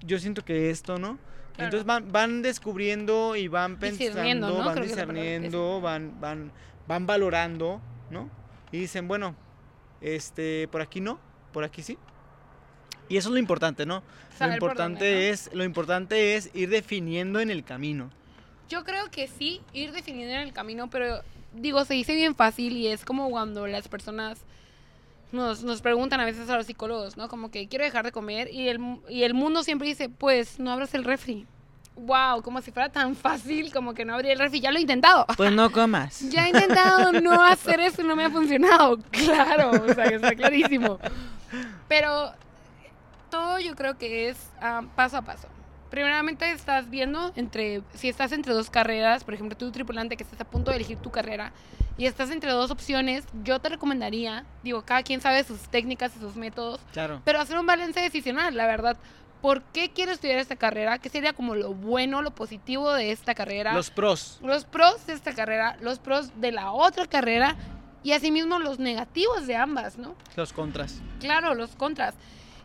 [0.00, 1.18] yo siento que esto, ¿no?
[1.54, 1.64] Claro.
[1.64, 4.58] Entonces van, van descubriendo y van pensando, ¿no?
[4.58, 6.52] van Creo es discerniendo, van, van,
[6.86, 8.30] van valorando, ¿no?
[8.70, 9.34] Y dicen, bueno,
[10.00, 11.18] este, por aquí no,
[11.52, 11.98] por aquí sí.
[13.08, 13.96] Y eso es lo importante, ¿no?
[13.96, 15.32] Lo Saber importante dónde, ¿no?
[15.32, 18.10] es, lo importante es ir definiendo en el camino.
[18.68, 21.22] Yo creo que sí, ir definiendo en el camino, pero
[21.54, 24.40] digo, se dice bien fácil y es como cuando las personas
[25.32, 27.28] nos, nos preguntan a veces a los psicólogos, ¿no?
[27.28, 30.72] Como que quiero dejar de comer y el, y el mundo siempre dice, pues no
[30.72, 31.46] abras el refri.
[31.96, 34.60] Wow, como si fuera tan fácil como que no abrir el refri.
[34.60, 35.26] Ya lo he intentado.
[35.36, 36.22] Pues no comas.
[36.30, 38.98] Ya he intentado no hacer eso y no me ha funcionado.
[39.10, 40.98] Claro, o sea, que está clarísimo.
[41.88, 42.32] Pero
[43.30, 45.48] todo yo creo que es ah, paso a paso.
[45.90, 50.40] Primeramente estás viendo entre, si estás entre dos carreras, por ejemplo, tú tripulante que estás
[50.40, 51.52] a punto de elegir tu carrera
[51.96, 56.20] y estás entre dos opciones, yo te recomendaría, digo, cada quien sabe sus técnicas y
[56.20, 57.22] sus métodos, Claro.
[57.24, 58.96] pero hacer un balance decisional, la verdad.
[59.40, 60.98] ¿Por qué quiero estudiar esta carrera?
[60.98, 63.72] ¿Qué sería como lo bueno, lo positivo de esta carrera?
[63.72, 64.38] Los pros.
[64.42, 67.56] los pros de esta carrera, los pros de la otra carrera
[68.02, 70.16] y asimismo los negativos de ambas, ¿no?
[70.36, 71.00] Los contras.
[71.20, 72.14] Claro, los contras.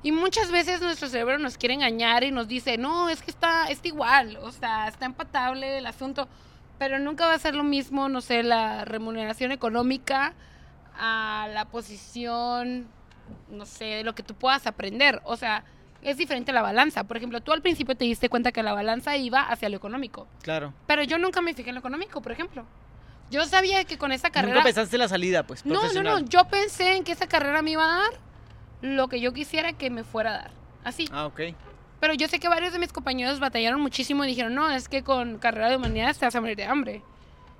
[0.03, 3.67] Y muchas veces nuestro cerebro nos quiere engañar y nos dice, no, es que está,
[3.67, 6.27] está igual, o sea, está empatable el asunto,
[6.77, 10.33] pero nunca va a ser lo mismo, no sé, la remuneración económica
[10.99, 12.87] a la posición,
[13.49, 15.21] no sé, de lo que tú puedas aprender.
[15.23, 15.63] O sea,
[16.01, 17.05] es diferente la balanza.
[17.05, 20.27] Por ejemplo, tú al principio te diste cuenta que la balanza iba hacia lo económico.
[20.41, 20.73] Claro.
[20.85, 22.65] Pero yo nunca me fijé en lo económico, por ejemplo.
[23.31, 24.55] Yo sabía que con esa carrera...
[24.55, 26.19] Nunca pensaste la salida, pues, no, no, no.
[26.19, 28.11] Yo pensé en que esa carrera me iba a dar
[28.83, 30.51] lo que yo quisiera que me fuera a dar.
[30.83, 31.07] Así.
[31.11, 31.39] Ah, ok.
[32.01, 35.03] Pero yo sé que varios de mis compañeros batallaron muchísimo y dijeron, no, es que
[35.03, 37.01] con carrera de humanidades te vas a morir de hambre.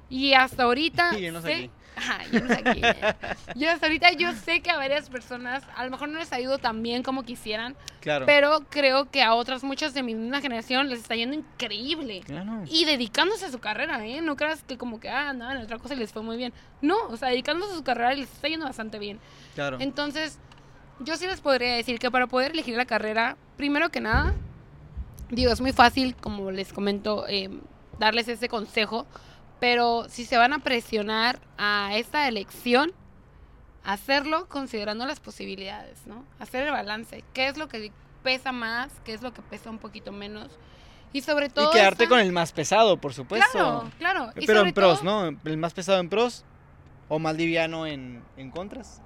[0.10, 1.12] Y hasta ahorita...
[1.18, 1.70] Y yo no sé aquí.
[1.96, 2.82] Ajá, yo no sé aquí.
[3.56, 6.40] Yo hasta ahorita yo sé que a varias personas, a lo mejor no les ha
[6.42, 8.26] ido tan bien como quisieran, Claro.
[8.26, 12.22] pero creo que a otras muchas de mi misma generación les está yendo increíble.
[12.26, 12.64] Claro.
[12.68, 14.22] Y dedicándose a su carrera, ¿eh?
[14.22, 16.52] No creas que como que, ah, no, en otra cosa les fue muy bien.
[16.82, 19.20] No, o sea, dedicándose a su carrera les está yendo bastante bien.
[19.54, 19.78] Claro.
[19.80, 20.40] Entonces,
[21.04, 24.34] yo sí les podría decir que para poder elegir la carrera, primero que nada,
[25.30, 27.50] digo, es muy fácil, como les comento, eh,
[28.00, 29.06] darles ese consejo,
[29.60, 32.92] pero si se van a presionar a esta elección,
[33.84, 36.26] hacerlo considerando las posibilidades, ¿no?
[36.40, 37.24] Hacer el balance.
[37.34, 37.92] ¿Qué es lo que
[38.24, 38.92] pesa más?
[39.04, 40.50] ¿Qué es lo que pesa un poquito menos?
[41.12, 41.70] Y sobre todo...
[41.70, 43.48] y quedarte esa- con el más pesado, por supuesto.
[43.52, 44.30] Claro, claro.
[44.36, 45.38] Y Pero sobre en pros, todo, ¿no?
[45.46, 46.44] El más pesado en pros
[47.10, 49.02] o más liviano en, en contras.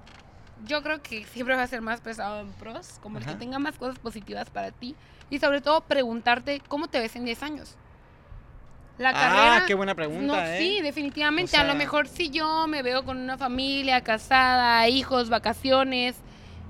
[0.66, 3.58] Yo creo que siempre va a ser más pesado en pros, como el que tenga
[3.58, 4.94] más cosas positivas para ti.
[5.30, 7.76] Y sobre todo preguntarte cómo te ves en 10 años.
[8.98, 9.66] La ah, carrera...
[9.66, 10.58] qué buena pregunta, no, ¿eh?
[10.58, 11.56] sí, definitivamente.
[11.56, 16.16] O a lo mejor si yo me veo con una familia, casada, hijos, vacaciones,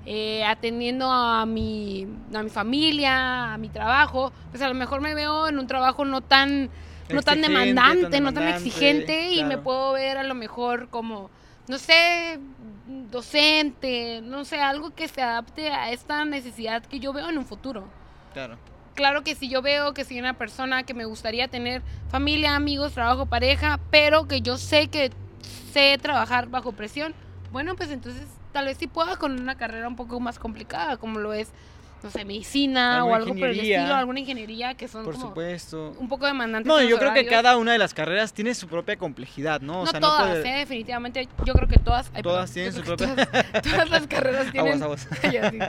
[0.05, 5.15] eh, atendiendo a mi, a mi familia, a mi trabajo, pues a lo mejor me
[5.15, 6.69] veo en un trabajo no tan,
[7.09, 11.31] no tan demandante, tan no tan exigente y me puedo ver a lo mejor como,
[11.67, 12.39] no sé,
[12.89, 17.45] docente, no sé, algo que se adapte a esta necesidad que yo veo en un
[17.45, 17.87] futuro.
[18.33, 18.57] Claro.
[18.95, 22.93] Claro que si yo veo que soy una persona que me gustaría tener familia, amigos,
[22.93, 25.11] trabajo, pareja, pero que yo sé que
[25.71, 27.13] sé trabajar bajo presión,
[27.51, 31.19] bueno, pues entonces tal vez sí pueda con una carrera un poco más complicada, como
[31.19, 31.51] lo es,
[32.01, 35.95] no sé, medicina o algo por el estilo, alguna ingeniería que son Por como supuesto.
[35.99, 36.67] un poco demandantes.
[36.67, 39.81] No, yo creo que cada una de las carreras tiene su propia complejidad, ¿no?
[39.81, 40.55] O no sea, todas, no puede...
[40.55, 40.57] ¿eh?
[40.59, 41.27] definitivamente.
[41.45, 42.09] Yo creo que todas.
[42.13, 43.15] ay, Todas perdón, tienen su propia...
[43.25, 44.81] Todas, todas las carreras tienen.
[44.83, 45.51] Aguas, aguas.
[45.51, 45.59] Sí,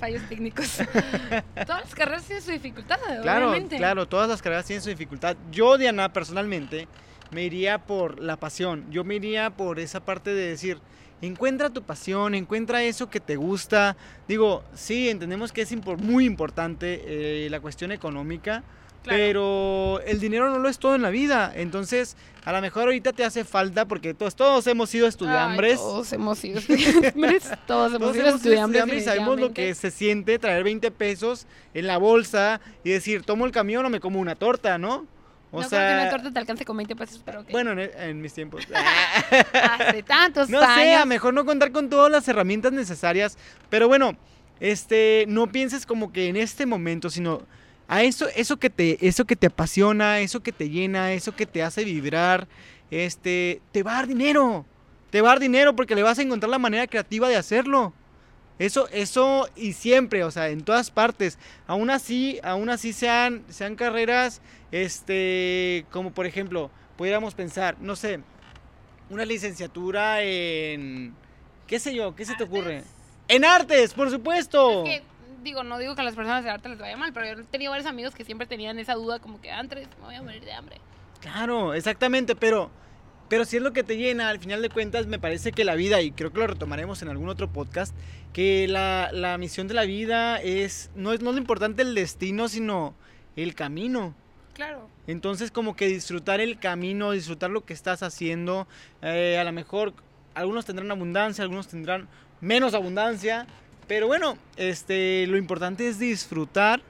[0.00, 0.78] fallos técnicos.
[1.66, 3.76] todas las carreras tienen su dificultad, Claro, obviamente.
[3.76, 5.36] claro, todas las carreras tienen su dificultad.
[5.52, 6.88] Yo, Diana, personalmente,
[7.30, 8.86] me iría por la pasión.
[8.90, 10.78] Yo me iría por esa parte de decir,
[11.22, 13.96] encuentra tu pasión, encuentra eso que te gusta.
[14.28, 18.62] Digo, sí, entendemos que es impor- muy importante eh, la cuestión económica,
[19.02, 19.18] Claro.
[19.18, 21.52] pero el dinero no lo es todo en la vida.
[21.54, 25.76] Entonces, a lo mejor ahorita te hace falta porque todos, todos hemos sido Ay, estudiambres.
[25.76, 27.48] todos hemos sido estudiambres.
[27.66, 31.86] Todos hemos Todos sido estudiambres y sabemos lo que se siente traer 20 pesos en
[31.86, 35.06] la bolsa y decir, tomo el camión o me como una torta, ¿no?
[35.50, 37.50] O no sea, creo que una torta te alcance con 20 pesos, pero ok.
[37.50, 38.66] bueno, en, en mis tiempos.
[39.52, 41.02] Hace tantos no sé, años.
[41.02, 43.38] a mejor no contar con todas las herramientas necesarias,
[43.70, 44.16] pero bueno,
[44.60, 47.42] este, no pienses como que en este momento, sino
[47.86, 51.46] a eso, eso que te, eso que te apasiona, eso que te llena, eso que
[51.46, 52.46] te hace vibrar,
[52.90, 54.66] este, te va a dar dinero,
[55.10, 57.94] te va a dar dinero porque le vas a encontrar la manera creativa de hacerlo.
[58.58, 61.38] Eso, eso y siempre, o sea, en todas partes.
[61.66, 64.40] Aún así, aún así sean, sean carreras,
[64.72, 68.20] este, como por ejemplo, pudiéramos pensar, no sé,
[69.10, 71.14] una licenciatura en,
[71.66, 72.82] qué sé yo, ¿qué se te ocurre?
[73.28, 74.84] En artes, por supuesto.
[74.84, 75.06] Es que,
[75.42, 77.44] digo, no digo que a las personas de arte les vaya mal, pero yo he
[77.44, 80.44] tenido varios amigos que siempre tenían esa duda como que antes me voy a morir
[80.44, 80.80] de hambre.
[81.20, 82.70] Claro, exactamente, pero,
[83.28, 85.74] pero si es lo que te llena, al final de cuentas me parece que la
[85.74, 87.94] vida, y creo que lo retomaremos en algún otro podcast,
[88.32, 91.94] que la, la misión de la vida es no, es, no es lo importante el
[91.94, 92.94] destino, sino
[93.36, 94.14] el camino.
[94.54, 94.88] Claro.
[95.06, 98.66] Entonces como que disfrutar el camino, disfrutar lo que estás haciendo,
[99.02, 99.92] eh, a lo mejor
[100.34, 102.08] algunos tendrán abundancia, algunos tendrán
[102.40, 103.46] menos abundancia,
[103.86, 106.80] pero bueno, este, lo importante es disfrutar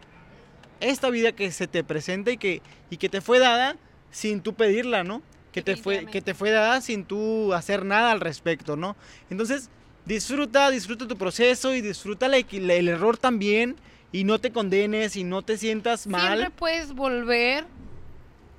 [0.80, 3.76] esta vida que se te presenta y que, y que te fue dada
[4.10, 5.22] sin tú pedirla, ¿no?
[5.52, 8.96] Que te, fue, que te fue dada sin tú hacer nada al respecto, ¿no?
[9.30, 9.70] Entonces,
[10.04, 13.76] disfruta, disfruta tu proceso y disfruta el, el error también
[14.12, 16.38] y no te condenes y no te sientas mal.
[16.38, 17.66] Siempre puedes volver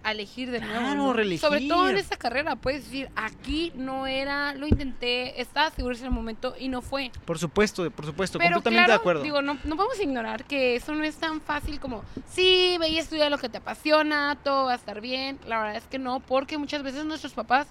[0.03, 0.79] a elegir de nuevo.
[0.79, 1.13] Claro, ¿no?
[1.13, 1.39] reelegir.
[1.39, 6.05] Sobre todo en esta carrera, puedes decir, aquí no era, lo intenté, estaba seguro en
[6.05, 7.11] el momento y no fue.
[7.25, 9.23] Por supuesto, por supuesto, Pero completamente claro, de acuerdo.
[9.23, 12.97] digo, no, no podemos ignorar que eso no es tan fácil como, sí, ve y
[12.97, 15.37] estudia lo que te apasiona, todo va a estar bien.
[15.47, 17.67] La verdad es que no, porque muchas veces nuestros papás,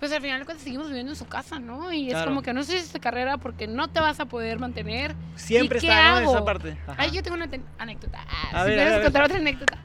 [0.00, 1.92] pues al final de cuentas seguimos viviendo en su casa, ¿no?
[1.92, 5.14] Y es como que no sé esta carrera porque no te vas a poder mantener.
[5.36, 6.30] Siempre ¿y qué está ¿no?
[6.30, 6.76] esa parte.
[6.88, 6.96] Ajá.
[6.98, 8.26] Ay, yo tengo una anécdota.
[8.28, 9.02] Ah, A si ver, quieres ver, a ver.
[9.04, 9.78] contar otra anécdota.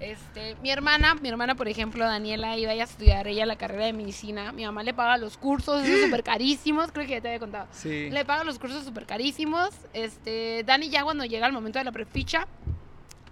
[0.00, 3.92] Este, mi hermana, mi hermana, por ejemplo, Daniela, iba a estudiar ella la carrera de
[3.92, 4.52] medicina.
[4.52, 7.66] Mi mamá le paga los cursos, súper carísimos, creo que ya te había contado.
[7.72, 8.08] Sí.
[8.10, 9.70] Le paga los cursos súper carísimos.
[9.92, 12.46] Este, Dani ya cuando llega el momento de la preficha,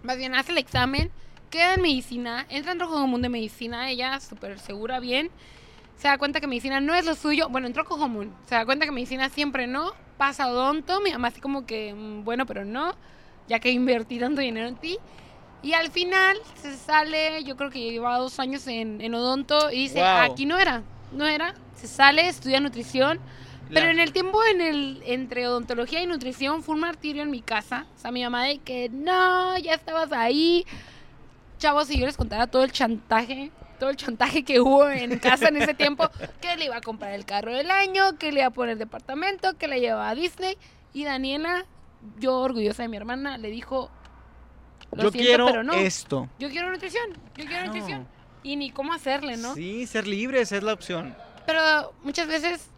[0.03, 1.11] más bien hace el examen,
[1.51, 5.31] queda en medicina, entra en común de medicina, ella súper segura, bien.
[5.97, 7.49] Se da cuenta que medicina no es lo suyo.
[7.49, 8.35] Bueno, entró común.
[8.47, 9.93] Se da cuenta que medicina siempre no.
[10.19, 11.01] Pasa odonto.
[11.01, 12.95] Mi mamá así como que, mm, bueno, pero no.
[13.49, 14.99] Ya que invertí tanto dinero en ti.
[15.67, 19.79] Y al final se sale, yo creo que llevaba dos años en, en odonto y
[19.89, 20.31] dice, Guau.
[20.31, 21.55] aquí no era, no era.
[21.75, 23.19] Se sale, estudia nutrición.
[23.69, 27.33] Pero La- en el tiempo en el entre odontología y nutrición fue un martirio en
[27.33, 27.85] mi casa.
[27.97, 30.65] O sea, mi mamá de que no, ya estabas ahí.
[31.59, 33.51] Chavos, si yo les contara todo el chantaje,
[33.81, 36.09] todo el chantaje que hubo en casa en ese tiempo,
[36.41, 39.55] que le iba a comprar el carro del año, que le iba a poner departamento,
[39.59, 40.57] que le llevaba a Disney.
[40.95, 41.65] Y Daniela,
[42.21, 43.91] yo orgullosa de mi hermana, le dijo,
[44.93, 45.73] lo Yo siento, quiero pero no.
[45.75, 46.29] esto.
[46.39, 48.07] Yo quiero nutrición, yo quiero nutrición.
[48.43, 49.55] Y ni cómo hacerle, ¿no?
[49.55, 51.15] Sí, ser libre, esa es la opción.
[51.47, 52.69] Pero muchas veces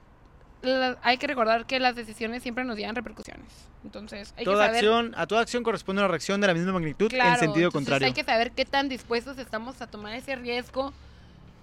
[0.62, 3.46] la- hay que recordar que las decisiones siempre nos llevan repercusiones.
[3.84, 4.76] Entonces, hay Toda que saber.
[4.76, 8.06] acción, a toda acción corresponde una reacción de la misma magnitud claro, en sentido contrario.
[8.06, 10.92] Hay que saber qué tan dispuestos estamos a tomar ese riesgo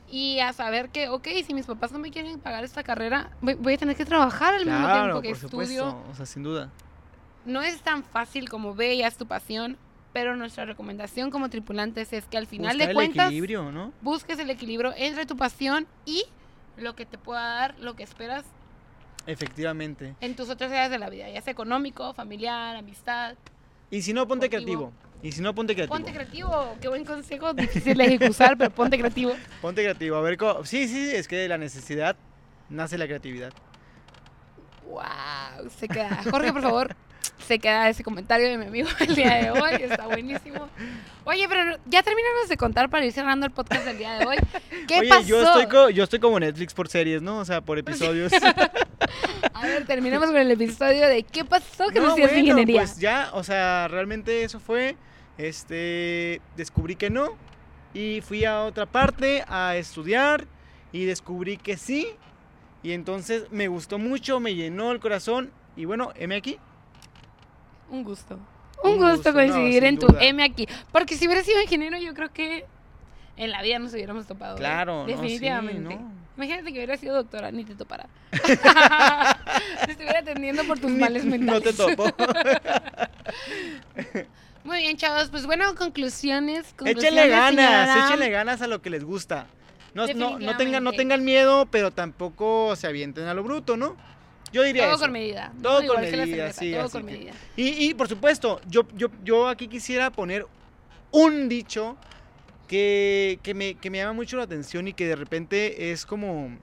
[0.10, 3.56] y a saber que, ok, si mis papás no me quieren pagar esta carrera, voy,
[3.56, 5.90] voy a tener que trabajar al mismo tiempo que por estudio.
[5.90, 6.70] supuesto, o sea, sin duda.
[7.44, 9.78] No es tan fácil como ve, ya es tu pasión,
[10.16, 13.92] pero nuestra recomendación como tripulantes es que al final de el cuentas equilibrio, ¿no?
[14.02, 16.24] busques el equilibrio entre tu pasión y
[16.78, 18.46] lo que te pueda dar lo que esperas
[19.28, 20.16] Efectivamente.
[20.22, 23.36] en tus otras áreas de la vida, ya sea económico, familiar, amistad.
[23.92, 24.92] Y si no, ponte Deportivo.
[24.92, 25.20] creativo.
[25.22, 25.98] Y si no, ponte creativo.
[25.98, 29.34] Ponte creativo, qué buen consejo, difícil de ejecutar, pero ponte creativo.
[29.62, 30.16] Ponte creativo.
[30.16, 32.16] A ver, cómo- sí, sí, es que de la necesidad
[32.70, 33.52] nace la creatividad.
[34.88, 36.22] Wow, se queda.
[36.30, 36.96] Jorge, por favor,
[37.48, 40.70] se queda ese comentario de mi amigo el día de hoy, está buenísimo.
[41.26, 44.38] Oye, pero ya terminamos de contar para ir cerrando el podcast del día de hoy.
[44.88, 45.24] ¿Qué Oye, pasó?
[45.24, 47.40] yo estoy, co- yo estoy como Netflix por series, ¿no?
[47.40, 48.32] O sea, por episodios.
[49.54, 52.82] A ver, terminamos con el estudio de qué pasó que no, no, bueno, ingeniería.
[52.82, 54.96] pues ya, o sea, realmente eso fue.
[55.38, 57.30] Este, descubrí que no.
[57.94, 60.46] Y fui a otra parte a estudiar.
[60.92, 62.08] Y descubrí que sí.
[62.86, 65.50] Y entonces me gustó mucho, me llenó el corazón.
[65.76, 66.60] Y bueno, M aquí.
[67.90, 68.38] Un gusto.
[68.84, 70.06] Un Un, gusto, coincidir en tu.
[70.20, 70.68] M aquí.
[70.92, 72.64] Porque si hubiera sido ingeniero, yo creo que
[73.38, 74.58] en la vida nos hubiéramos topado.
[74.58, 74.60] ¿eh?
[74.60, 75.96] Claro, no, sí, Definitivamente.
[75.96, 76.12] ¿no?
[76.38, 78.08] Imagínate que hubiera sido doctora, ni te topara.
[79.86, 81.64] te estuviera atendiendo por tus Ni- males mentales.
[81.64, 82.06] No te topo.
[84.64, 85.30] Muy bien, chavos.
[85.30, 86.68] Pues bueno, conclusiones.
[86.78, 88.08] conclusiones échenle ganas, señora.
[88.10, 89.48] échenle ganas a lo que les gusta.
[89.96, 93.96] No, no, no, tengan, no tengan miedo, pero tampoco se avienten a lo bruto, ¿no?
[94.52, 95.02] Yo diría Todo eso.
[95.06, 95.52] con medida.
[95.62, 97.32] Todo con medida, cerveza, sí, Todo con que- medida.
[97.56, 100.46] Y, y, por supuesto, yo, yo, yo aquí quisiera poner
[101.12, 101.98] un dicho
[102.68, 106.58] que, que, me, que me llama mucho la atención y que de repente es como,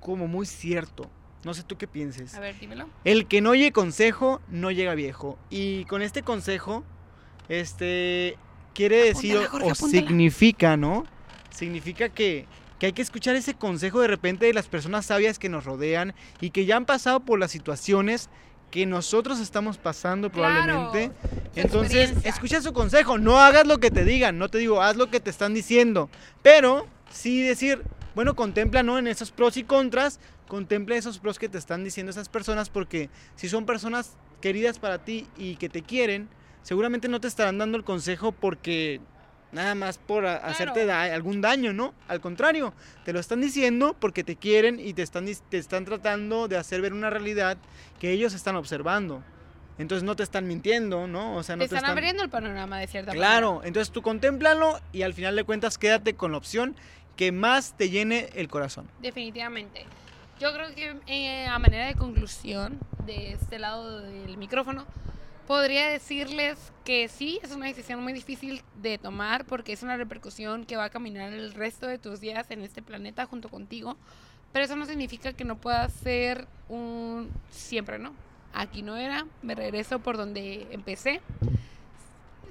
[0.00, 1.08] como muy cierto.
[1.44, 2.34] No sé tú qué pienses.
[2.34, 2.88] A ver, dímelo.
[3.04, 5.38] El que no oye consejo no llega viejo.
[5.50, 6.82] Y con este consejo,
[7.48, 8.36] este,
[8.74, 9.90] quiere decir Jorge, o apúntala.
[9.90, 11.04] significa, ¿no?
[11.50, 12.46] Significa que,
[12.84, 16.12] que hay que escuchar ese consejo de repente de las personas sabias que nos rodean
[16.42, 18.28] y que ya han pasado por las situaciones
[18.70, 21.10] que nosotros estamos pasando probablemente.
[21.56, 25.08] Entonces, escucha su consejo, no hagas lo que te digan, no te digo, haz lo
[25.08, 26.10] que te están diciendo,
[26.42, 27.80] pero sí decir,
[28.14, 28.98] bueno, contempla, ¿no?
[28.98, 33.08] En esos pros y contras, contempla esos pros que te están diciendo esas personas, porque
[33.34, 36.28] si son personas queridas para ti y que te quieren,
[36.60, 39.00] seguramente no te estarán dando el consejo porque
[39.54, 41.94] nada más por a- hacerte da- algún daño, ¿no?
[42.08, 46.48] Al contrario, te lo están diciendo porque te quieren y te están, te están tratando
[46.48, 47.56] de hacer ver una realidad
[48.00, 49.22] que ellos están observando.
[49.78, 51.34] Entonces no te están mintiendo, ¿no?
[51.36, 54.78] O sea, no te te, están abriendo el panorama de cierta Claro, entonces tú contémplalo
[54.92, 56.76] y al final de cuentas quédate con la opción
[57.16, 58.84] que más te llene el corazón.
[58.86, 59.02] manera.
[59.02, 59.84] Definitivamente.
[60.40, 64.84] Yo creo que eh, a manera de conclusión de este lado del micrófono,
[65.46, 70.64] podría decirles que sí, es una decisión muy difícil de tomar porque es una repercusión
[70.64, 73.96] que va a caminar el resto de tus días en este planeta junto contigo.
[74.52, 78.12] Pero eso no significa que no pueda ser un siempre, ¿no?
[78.52, 81.20] Aquí no era, me regreso por donde empecé.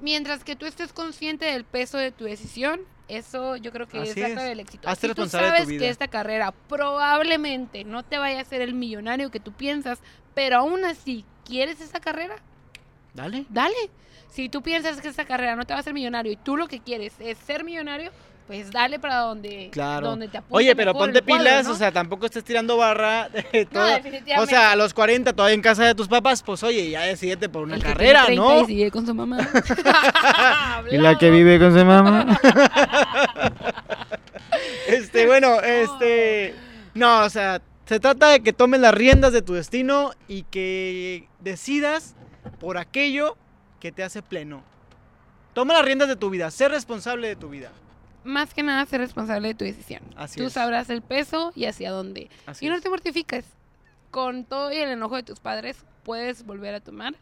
[0.02, 4.10] Mientras que tú estés consciente del peso de tu decisión, eso yo creo que Así
[4.10, 4.90] es la clave del éxito.
[4.90, 5.80] Hazte si tú responsable de tu sabes vida.
[5.80, 10.00] que esta carrera probablemente no te vaya a hacer el millonario que tú piensas,
[10.34, 12.36] pero aún así quieres esa carrera,
[13.14, 13.46] Dale.
[13.50, 13.76] dale.
[14.30, 16.68] Si tú piensas que esta carrera no te va a hacer millonario y tú lo
[16.68, 18.12] que quieres es ser millonario,
[18.48, 20.08] pues dale para donde, Claro.
[20.10, 21.72] donde te apunte Oye, pero mejor ponte el cuadro, pilas, ¿no?
[21.74, 23.86] o sea, tampoco estés tirando barra de No, todo.
[23.86, 24.40] definitivamente.
[24.42, 27.48] o sea, a los 40 todavía en casa de tus papás, pues oye, ya decidete
[27.48, 28.62] por una El que carrera, tiene 30 ¿no?
[28.64, 29.38] Y sigue con su mamá.
[30.92, 32.38] Y la que vive con su mamá.
[34.88, 36.56] este, bueno, este.
[36.94, 41.28] No, o sea, se trata de que tomes las riendas de tu destino y que
[41.40, 42.16] decidas
[42.60, 43.38] por aquello
[43.80, 44.64] que te hace pleno.
[45.54, 47.72] Toma las riendas de tu vida, sé responsable de tu vida.
[48.24, 50.02] Más que nada, ser responsable de tu decisión.
[50.16, 50.54] Así Tú es.
[50.54, 52.30] sabrás el peso y hacia dónde.
[52.46, 52.82] Así y no es.
[52.82, 53.46] te mortifiques.
[54.12, 57.16] Con todo y el enojo de tus padres, puedes volver a tomar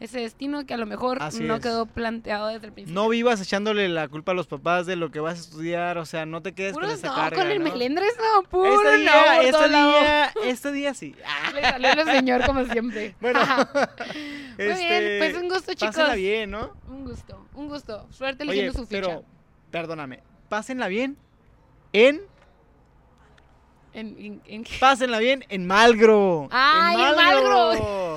[0.00, 1.60] ese destino que a lo mejor Así no es.
[1.62, 3.00] quedó planteado desde el principio.
[3.00, 6.04] No vivas echándole la culpa a los papás de lo que vas a estudiar, o
[6.06, 7.36] sea, no te quedes con esa no, carga.
[7.42, 7.70] con el ¿no?
[7.70, 11.14] melendres no, puro Este no, día, por este todo día, este día sí.
[11.54, 13.14] Le salió el señor como siempre.
[13.20, 13.40] Bueno,
[14.58, 15.94] Muy bien, pues un gusto, chicos.
[15.94, 16.72] Pásenla bien, ¿no?
[16.88, 18.06] Un gusto, un gusto.
[18.10, 19.00] Suerte Oye, eligiendo su ficha.
[19.00, 19.24] pero,
[19.70, 21.16] perdóname, pásenla bien
[21.92, 22.20] en,
[23.94, 26.48] En, en- en- pásenla bien en Malgro.
[26.50, 28.16] ¡Ay, en Malgro.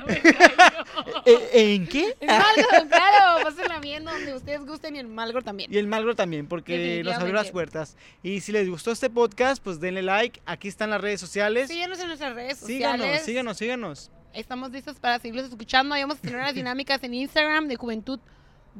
[0.06, 0.14] Me.
[1.26, 2.16] ¿E- ¿En qué?
[2.20, 5.72] En Malgro, claro, pásenla bien donde ustedes gusten y en Malgro también.
[5.72, 7.96] Y el Malgro también, porque nos abrió las puertas.
[8.22, 10.40] Y si les gustó este podcast, pues denle like.
[10.46, 11.68] Aquí están las redes sociales.
[11.68, 13.24] Síganos en nuestras redes síganos, sociales.
[13.24, 14.10] síganos, síganos.
[14.34, 15.94] Estamos listos para seguirlos escuchando.
[15.94, 18.20] Ahí vamos a tener unas dinámicas en Instagram de Juventud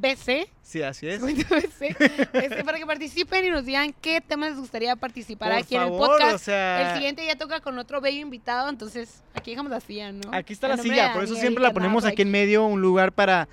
[0.01, 0.49] BC.
[0.63, 1.21] Sí, así es.
[1.21, 1.97] BC.
[2.33, 5.83] Este, para que participen y nos digan qué temas les gustaría participar Por aquí en
[5.83, 6.35] el podcast.
[6.35, 10.13] o sea- El siguiente ya toca con otro bello invitado, entonces aquí dejamos la silla,
[10.13, 10.31] ¿no?
[10.33, 13.13] Aquí está la silla, por eso Daniel, siempre la ponemos aquí en medio, un lugar
[13.13, 13.49] para,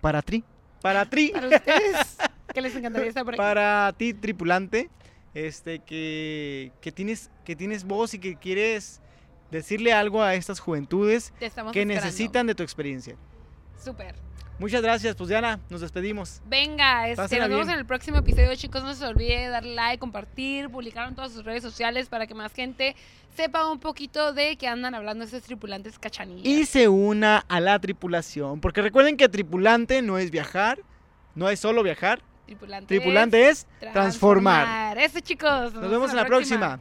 [0.00, 0.44] para tri.
[0.82, 1.28] Para tri.
[1.34, 2.16] Para ustedes,
[2.54, 3.38] que les encantaría estar por aquí.
[3.38, 4.90] para ti tripulante
[5.32, 9.00] este que, que tienes que tienes voz y que quieres
[9.50, 11.72] decirle algo a estas juventudes que esperando.
[11.86, 13.16] necesitan de tu experiencia
[13.82, 14.14] Súper.
[14.58, 17.74] Muchas gracias pues Diana nos despedimos Venga, este, Pásenla nos vemos bien.
[17.74, 18.82] en el próximo episodio, chicos.
[18.82, 22.52] No se olvide darle like, compartir, publicar en todas sus redes sociales para que más
[22.52, 22.94] gente
[23.36, 26.46] sepa un poquito de qué andan hablando estos tripulantes cachanillas.
[26.46, 30.78] y se una a la tripulación porque recuerden que tripulante no es viajar
[31.34, 35.74] no es solo viajar tripulante, tripulante es es transformar Eso, chicos.
[35.74, 36.78] nos vemos en la próxima.